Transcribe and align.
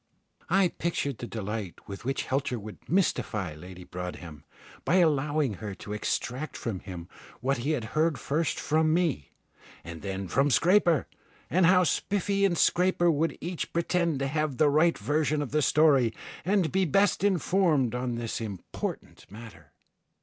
I 0.49 0.69
pictured 0.69 1.19
the 1.19 1.27
delight 1.27 1.87
with 1.87 2.05
which 2.05 2.23
Helter 2.23 2.57
would 2.57 2.89
mystify 2.89 3.53
Lady 3.53 3.83
Broadhem, 3.83 4.43
by 4.83 4.95
allowing 4.95 5.53
her 5.61 5.75
to 5.75 5.93
extract 5.93 6.57
from 6.57 6.79
him 6.79 7.07
what 7.39 7.57
he 7.59 7.73
had 7.73 7.83
heard 7.93 8.17
first 8.19 8.59
from 8.59 8.95
me 8.95 9.29
and 9.83 10.01
then 10.01 10.27
from 10.27 10.49
Scraper, 10.49 11.05
and 11.51 11.67
how 11.67 11.83
Spiffy 11.83 12.45
and 12.45 12.57
Scraper 12.57 13.11
would 13.11 13.37
each 13.41 13.71
pretend 13.73 14.17
to 14.17 14.27
have 14.27 14.57
the 14.57 14.69
right 14.71 14.97
version 14.97 15.39
of 15.39 15.51
the 15.51 15.61
story, 15.61 16.15
and 16.43 16.71
be 16.71 16.83
best 16.83 17.23
informed 17.23 17.93
on 17.93 18.15
this 18.15 18.41
important 18.41 19.29
matter. 19.29 19.71